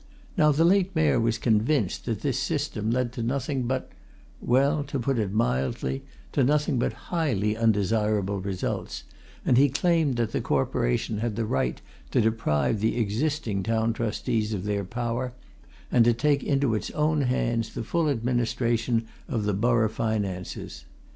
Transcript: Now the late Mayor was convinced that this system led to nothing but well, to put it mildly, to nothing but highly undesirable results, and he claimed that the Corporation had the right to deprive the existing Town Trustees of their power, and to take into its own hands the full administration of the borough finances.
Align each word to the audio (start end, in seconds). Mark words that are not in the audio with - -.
Now 0.35 0.51
the 0.51 0.65
late 0.65 0.95
Mayor 0.95 1.19
was 1.19 1.37
convinced 1.37 2.05
that 2.05 2.21
this 2.21 2.39
system 2.39 2.89
led 2.89 3.13
to 3.13 3.21
nothing 3.21 3.67
but 3.67 3.91
well, 4.41 4.83
to 4.85 4.99
put 4.99 5.19
it 5.19 5.31
mildly, 5.31 6.01
to 6.31 6.43
nothing 6.43 6.79
but 6.79 6.91
highly 7.13 7.55
undesirable 7.55 8.39
results, 8.41 9.03
and 9.45 9.59
he 9.59 9.69
claimed 9.69 10.15
that 10.15 10.31
the 10.31 10.41
Corporation 10.41 11.19
had 11.19 11.35
the 11.35 11.45
right 11.45 11.79
to 12.09 12.19
deprive 12.19 12.79
the 12.79 12.97
existing 12.97 13.61
Town 13.61 13.93
Trustees 13.93 14.55
of 14.55 14.63
their 14.63 14.83
power, 14.85 15.33
and 15.91 16.03
to 16.05 16.13
take 16.13 16.41
into 16.41 16.73
its 16.73 16.89
own 16.97 17.21
hands 17.21 17.71
the 17.75 17.83
full 17.83 18.09
administration 18.09 19.05
of 19.29 19.43
the 19.43 19.53
borough 19.53 19.87
finances. 19.87 20.85